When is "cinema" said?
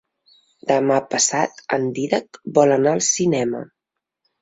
3.13-3.67